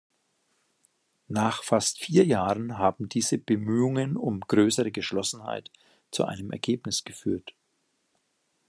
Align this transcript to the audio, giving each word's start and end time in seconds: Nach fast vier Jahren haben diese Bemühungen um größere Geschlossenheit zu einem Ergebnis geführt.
Nach 1.27 1.61
fast 1.61 1.99
vier 1.99 2.25
Jahren 2.25 2.79
haben 2.79 3.07
diese 3.07 3.37
Bemühungen 3.37 4.17
um 4.17 4.39
größere 4.39 4.89
Geschlossenheit 4.91 5.69
zu 6.09 6.25
einem 6.25 6.49
Ergebnis 6.49 7.03
geführt. 7.03 7.53